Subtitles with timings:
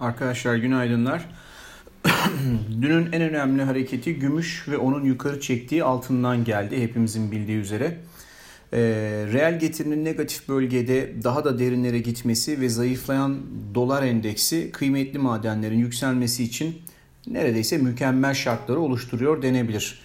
[0.00, 1.28] Arkadaşlar günaydınlar.
[2.82, 7.96] Dünün en önemli hareketi gümüş ve onun yukarı çektiği altından geldi hepimizin bildiği üzere.
[8.72, 8.78] Ee,
[9.32, 13.40] reel getirinin negatif bölgede daha da derinlere gitmesi ve zayıflayan
[13.74, 16.82] dolar endeksi kıymetli madenlerin yükselmesi için
[17.26, 20.00] neredeyse mükemmel şartları oluşturuyor denebilir.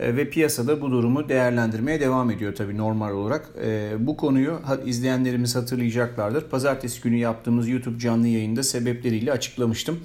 [0.00, 3.48] Ee, ve piyasada bu durumu değerlendirmeye devam ediyor tabii normal olarak.
[3.62, 6.44] Ee, bu konuyu izleyenlerimiz hatırlayacaklardır.
[6.48, 10.00] Pazartesi günü yaptığımız YouTube canlı yayında sebepleriyle açıklamıştım.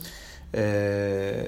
[0.56, 0.62] Ee,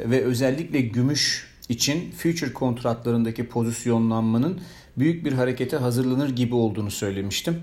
[0.05, 4.62] ve özellikle gümüş için future kontratlarındaki pozisyonlanmanın
[4.98, 7.62] büyük bir harekete hazırlanır gibi olduğunu söylemiştim.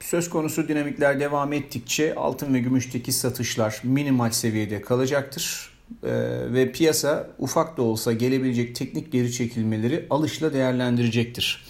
[0.00, 5.71] Söz konusu dinamikler devam ettikçe altın ve gümüşteki satışlar minimal seviyede kalacaktır
[6.52, 11.64] ve piyasa ufak da olsa gelebilecek teknik geri çekilmeleri alışla değerlendirecektir.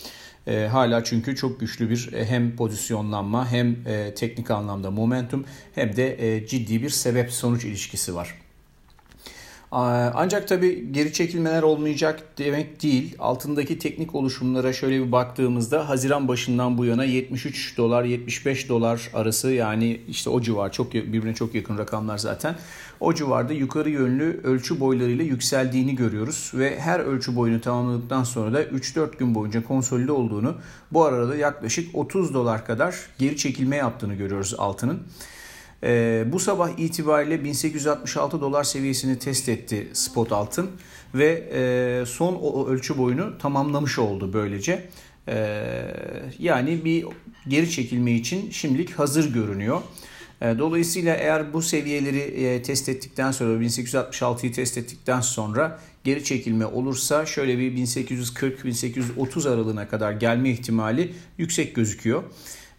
[0.47, 5.97] E, hala çünkü çok güçlü bir e, hem pozisyonlanma hem e, teknik anlamda momentum hem
[5.97, 8.42] de e, ciddi bir sebep sonuç ilişkisi var.
[9.73, 13.17] Ancak tabi geri çekilmeler olmayacak demek değil.
[13.19, 19.51] Altındaki teknik oluşumlara şöyle bir baktığımızda Haziran başından bu yana 73 dolar 75 dolar arası
[19.51, 22.55] yani işte o civar çok birbirine çok yakın rakamlar zaten.
[23.01, 28.63] O civarda yukarı yönlü ölçü boylarıyla yükseldiğini görüyoruz ve her ölçü boyunu tamamladıktan sonra da
[28.65, 30.55] 3-4 gün boyunca konsolide olduğunu
[30.91, 35.03] bu arada yaklaşık 30 dolar kadar geri çekilme yaptığını görüyoruz altının.
[35.85, 40.71] E, bu sabah itibariyle 1866 dolar seviyesini test etti spot altın
[41.15, 44.89] ve e, son o ölçü boyunu tamamlamış oldu böylece.
[45.29, 45.37] E,
[46.39, 47.07] yani bir
[47.49, 49.81] geri çekilme için şimdilik hazır görünüyor.
[50.41, 56.67] E, dolayısıyla eğer bu seviyeleri e, test ettikten sonra 1866'yı test ettikten sonra geri çekilme
[56.67, 62.23] olursa şöyle bir 1840-1830 aralığına kadar gelme ihtimali yüksek gözüküyor.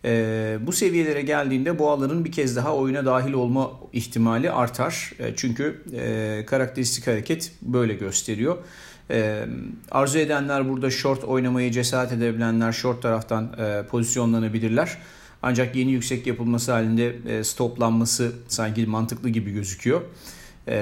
[0.06, 5.12] E, bu seviyelere geldiğinde boğaların bir kez daha oyuna dahil olma ihtimali artar.
[5.20, 8.58] E, çünkü e, karakteristik hareket böyle gösteriyor.
[9.12, 9.46] E,
[9.92, 14.98] arzu edenler burada short oynamayı cesaret edebilenler short taraftan e, pozisyonlanabilirler.
[15.42, 20.02] Ancak yeni yüksek yapılması halinde e, stoplanması sanki mantıklı gibi gözüküyor.
[20.68, 20.76] E,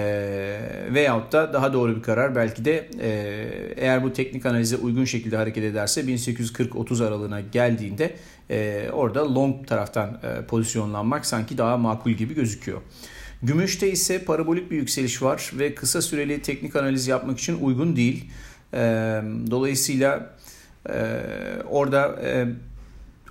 [0.94, 3.09] veyahut da daha doğru bir karar belki de e,
[3.78, 8.16] eğer bu teknik analize uygun şekilde hareket ederse 1840-30 aralığına geldiğinde
[8.50, 12.81] e, orada long taraftan e, pozisyonlanmak sanki daha makul gibi gözüküyor.
[13.44, 18.30] Gümüşte ise parabolik bir yükseliş var ve kısa süreli teknik analiz yapmak için uygun değil.
[18.74, 18.80] E,
[19.52, 20.36] dolayısıyla
[20.90, 21.22] e,
[21.69, 22.48] orada e,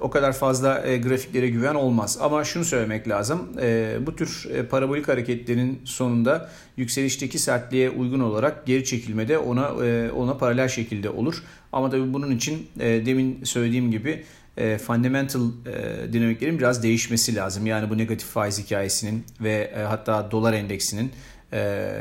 [0.01, 2.19] o kadar fazla e, grafiklere güven olmaz.
[2.21, 3.49] Ama şunu söylemek lazım.
[3.61, 9.85] E, bu tür e, parabolik hareketlerin sonunda yükselişteki sertliğe uygun olarak geri çekilme de ona
[9.85, 11.43] e, ona paralel şekilde olur.
[11.73, 14.25] Ama tabii bunun için e, demin söylediğim gibi
[14.57, 17.67] e, fundamental e, dinamiklerin biraz değişmesi lazım.
[17.67, 21.13] Yani bu negatif faiz hikayesinin ve e, hatta dolar endeksinin
[21.53, 21.93] e,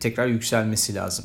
[0.00, 1.24] tekrar yükselmesi lazım.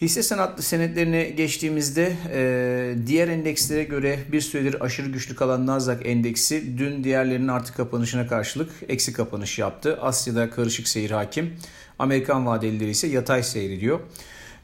[0.00, 6.78] Hisse senatlı senetlerine geçtiğimizde e, diğer endekslere göre bir süredir aşırı güçlü kalan Nasdaq endeksi
[6.78, 9.98] dün diğerlerinin artık kapanışına karşılık eksi kapanış yaptı.
[10.00, 11.54] Asya'da karışık seyir hakim.
[11.98, 14.00] Amerikan vadelileri ise yatay seyrediyor.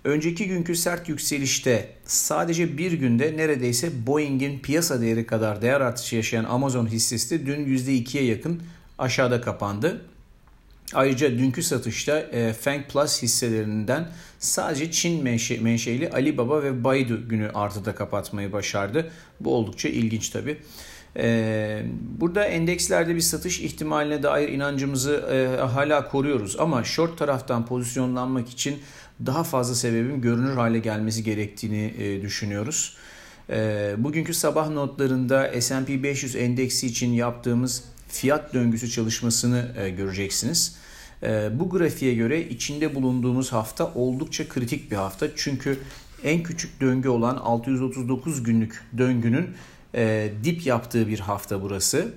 [0.04, 6.44] Önceki günkü sert yükselişte sadece bir günde neredeyse Boeing'in piyasa değeri kadar değer artışı yaşayan
[6.44, 8.62] Amazon hissesi de dün %2'ye yakın
[8.98, 10.00] aşağıda kapandı.
[10.92, 14.08] Ayrıca dünkü satışta e, Fang Plus hisselerinden
[14.38, 19.10] sadece Çin menşe, menşeli Alibaba ve Baidu günü artıda kapatmayı başardı.
[19.40, 20.58] Bu oldukça ilginç tabi.
[21.16, 21.82] E,
[22.20, 28.78] burada endekslerde bir satış ihtimaline dair inancımızı e, hala koruyoruz ama short taraftan pozisyonlanmak için
[29.26, 32.96] daha fazla sebebin görünür hale gelmesi gerektiğini e, düşünüyoruz.
[33.50, 37.84] E, bugünkü sabah notlarında S&P 500 endeksi için yaptığımız
[38.14, 40.76] fiyat döngüsü çalışmasını e, göreceksiniz.
[41.22, 45.26] E, bu grafiğe göre içinde bulunduğumuz hafta oldukça kritik bir hafta.
[45.36, 45.78] Çünkü
[46.24, 49.46] en küçük döngü olan 639 günlük döngünün
[49.94, 52.08] e, dip yaptığı bir hafta burası.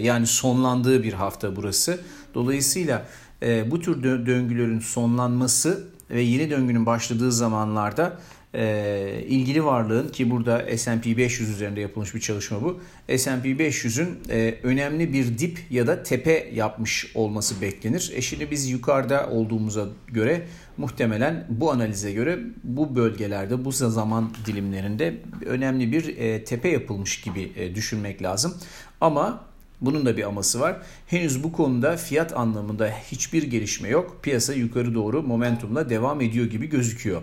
[0.00, 2.00] Yani sonlandığı bir hafta burası.
[2.34, 3.06] Dolayısıyla
[3.42, 8.18] bu tür döngülerin sonlanması ve yeni döngünün başladığı zamanlarda
[8.54, 12.80] e, ilgili varlığın ki burada S&P 500 üzerinde yapılmış bir çalışma bu.
[13.16, 18.12] S&P 500'ün e, önemli bir dip ya da tepe yapmış olması beklenir.
[18.14, 20.42] E şimdi biz yukarıda olduğumuza göre
[20.76, 25.16] muhtemelen bu analize göre bu bölgelerde bu zaman dilimlerinde
[25.46, 28.54] önemli bir e, tepe yapılmış gibi e, düşünmek lazım.
[29.00, 29.44] Ama
[29.80, 30.76] bunun da bir aması var.
[31.06, 34.18] Henüz bu konuda fiyat anlamında hiçbir gelişme yok.
[34.22, 37.22] Piyasa yukarı doğru momentumla devam ediyor gibi gözüküyor.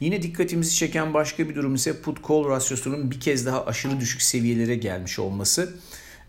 [0.00, 4.22] Yine dikkatimizi çeken başka bir durum ise put call rasyosunun bir kez daha aşırı düşük
[4.22, 5.74] seviyelere gelmiş olması.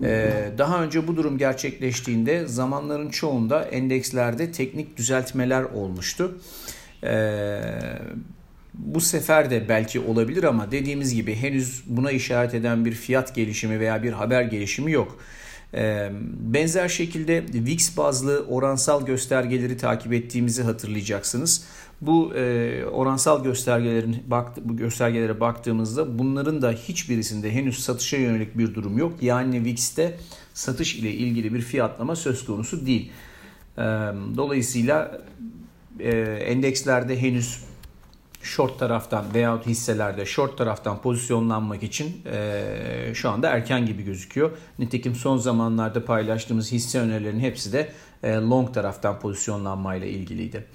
[0.04, 6.38] Ee, daha önce bu durum gerçekleştiğinde zamanların çoğunda endekslerde teknik düzeltmeler olmuştu.
[7.04, 7.62] Ee,
[8.74, 13.80] bu sefer de belki olabilir ama dediğimiz gibi henüz buna işaret eden bir fiyat gelişimi
[13.80, 15.20] veya bir haber gelişimi yok.
[15.76, 21.66] Ee, benzer şekilde VIX bazlı oransal göstergeleri takip ettiğimizi hatırlayacaksınız.
[22.02, 24.24] Bu e, oransal göstergelerin
[24.64, 29.14] bu göstergelere baktığımızda bunların da hiçbirisinde henüz satışa yönelik bir durum yok.
[29.22, 30.18] Yani VIX'te
[30.54, 33.12] satış ile ilgili bir fiyatlama söz konusu değil.
[33.78, 33.82] E,
[34.38, 35.22] dolayısıyla
[36.00, 37.65] e, endekslerde henüz
[38.46, 44.52] short taraftan veyahut hisselerde short taraftan pozisyonlanmak için e, şu anda erken gibi gözüküyor.
[44.80, 47.92] Nitekim son zamanlarda paylaştığımız hisse önerilerinin hepsi de
[48.24, 50.66] e, long taraftan pozisyonlanmayla ilgiliydi.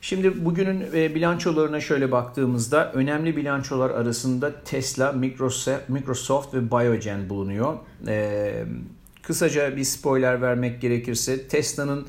[0.00, 5.12] Şimdi bugünün bilançolarına şöyle baktığımızda önemli bilançolar arasında Tesla,
[5.88, 7.78] Microsoft ve Biogen bulunuyor.
[8.06, 8.64] E,
[9.22, 12.06] kısaca bir spoiler vermek gerekirse Tesla'nın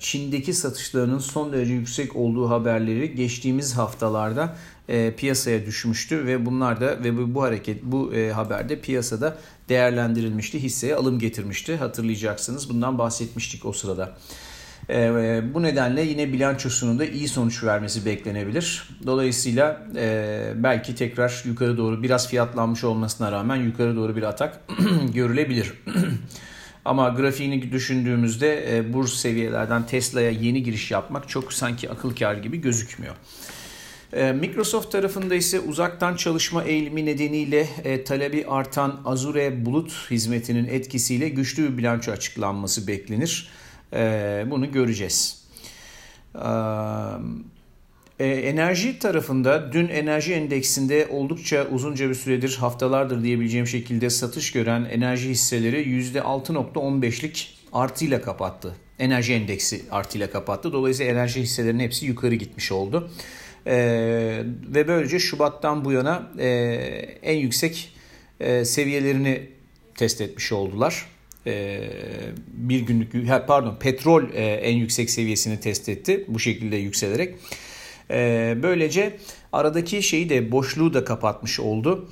[0.00, 4.56] Çin'deki satışlarının son derece yüksek olduğu haberleri geçtiğimiz haftalarda
[5.16, 9.36] piyasaya düşmüştü ve bunlar da ve bu hareket bu haberde piyasada
[9.68, 14.16] değerlendirilmişti hisseye alım getirmişti hatırlayacaksınız bundan bahsetmiştik o sırada.
[14.90, 18.88] E, bu nedenle yine bilançosunun da iyi sonuç vermesi beklenebilir.
[19.06, 24.60] Dolayısıyla e, belki tekrar yukarı doğru biraz fiyatlanmış olmasına rağmen yukarı doğru bir atak
[25.14, 25.72] görülebilir.
[26.84, 32.60] Ama grafiğini düşündüğümüzde e, burs seviyelerden Tesla'ya yeni giriş yapmak çok sanki akıl kâr gibi
[32.60, 33.14] gözükmüyor.
[34.12, 41.28] E, Microsoft tarafında ise uzaktan çalışma eğilimi nedeniyle e, talebi artan Azure bulut hizmetinin etkisiyle
[41.28, 43.50] güçlü bir bilanço açıklanması beklenir.
[43.92, 45.44] Ee, bunu göreceğiz.
[48.20, 54.84] Ee, enerji tarafında dün enerji endeksinde oldukça uzunca bir süredir haftalardır diyebileceğim şekilde satış gören
[54.84, 58.76] enerji hisseleri %6.15'lik artıyla kapattı.
[58.98, 60.72] Enerji endeksi artıyla kapattı.
[60.72, 63.10] Dolayısıyla enerji hisselerinin hepsi yukarı gitmiş oldu.
[63.66, 64.42] Ee,
[64.74, 66.48] ve böylece Şubat'tan bu yana e,
[67.22, 67.92] en yüksek
[68.40, 69.42] e, seviyelerini
[69.94, 71.06] test etmiş oldular.
[71.46, 71.80] E,
[72.48, 73.12] bir günlük
[73.46, 77.34] pardon petrol e, en yüksek seviyesini test etti bu şekilde yükselerek.
[78.10, 79.16] E, böylece
[79.52, 82.08] aradaki şeyi de boşluğu da kapatmış oldu.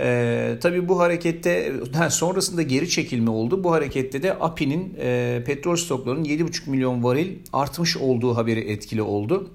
[0.00, 1.72] Ee, tabii bu harekette
[2.10, 3.64] sonrasında geri çekilme oldu.
[3.64, 9.50] Bu harekette de API'nin e, petrol stoklarının 7,5 milyon varil artmış olduğu haberi etkili oldu.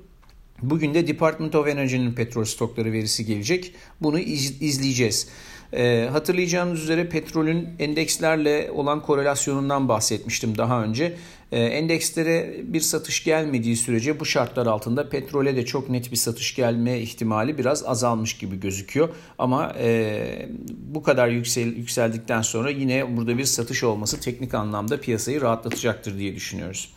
[0.61, 3.73] Bugün de Department of Energy'nin petrol stokları verisi gelecek.
[4.01, 5.27] Bunu iz, izleyeceğiz.
[5.73, 11.15] E, hatırlayacağınız üzere petrolün endekslerle olan korelasyonundan bahsetmiştim daha önce.
[11.53, 16.55] E, endekslere bir satış gelmediği sürece bu şartlar altında petrole de çok net bir satış
[16.55, 19.09] gelme ihtimali biraz azalmış gibi gözüküyor.
[19.37, 25.41] Ama e, bu kadar yüksel, yükseldikten sonra yine burada bir satış olması teknik anlamda piyasayı
[25.41, 26.93] rahatlatacaktır diye düşünüyoruz.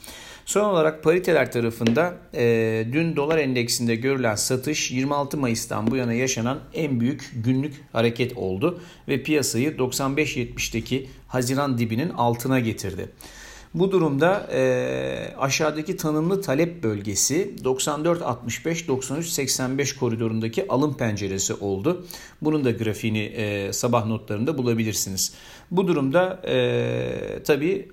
[0.47, 6.59] Son olarak pariteler tarafında e, dün dolar endeksinde görülen satış 26 Mayıs'tan bu yana yaşanan
[6.75, 13.09] en büyük günlük hareket oldu ve piyasayı 95.70'teki Haziran dibinin altına getirdi.
[13.76, 22.06] Bu durumda e, aşağıdaki tanımlı talep bölgesi 94-65-93-85 koridorundaki alım penceresi oldu.
[22.43, 25.34] Bunun da grafiğini e, sabah notlarında bulabilirsiniz.
[25.70, 27.88] Bu durumda e, tabii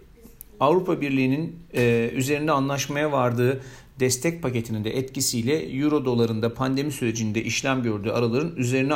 [0.59, 3.61] Avrupa Birliği'nin e, üzerinde anlaşmaya vardığı
[3.99, 8.95] destek paketinin de etkisiyle euro dolarında pandemi sürecinde işlem gördüğü araların üzerine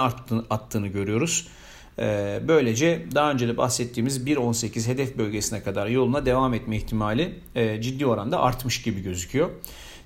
[0.49, 1.47] attığını görüyoruz.
[1.99, 7.81] E, böylece daha önce de bahsettiğimiz 1.18 hedef bölgesine kadar yoluna devam etme ihtimali e,
[7.81, 9.49] ciddi oranda artmış gibi gözüküyor.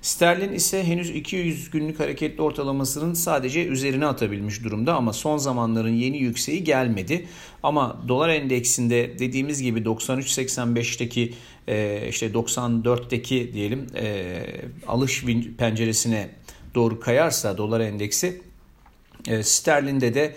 [0.02, 6.18] Sterlin ise henüz 200 günlük hareketli ortalamasının sadece üzerine atabilmiş durumda ama son zamanların yeni
[6.18, 7.26] yükseği gelmedi.
[7.62, 11.34] Ama dolar endeksinde dediğimiz gibi 93.85'teki
[11.68, 14.42] e, işte 94'teki diyelim e,
[14.86, 15.24] alış
[15.58, 16.30] penceresine
[16.74, 18.42] doğru kayarsa dolar endeksi
[19.42, 20.36] sterlinde de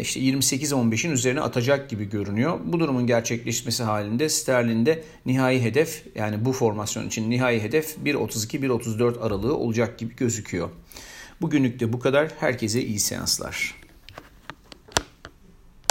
[0.00, 2.60] işte 28-15'in üzerine atacak gibi görünüyor.
[2.64, 9.56] Bu durumun gerçekleşmesi halinde sterlinde nihai hedef yani bu formasyon için nihai hedef 1.32-1.34 aralığı
[9.56, 10.68] olacak gibi gözüküyor.
[11.40, 12.30] Bugünlük de bu kadar.
[12.40, 13.79] Herkese iyi seanslar.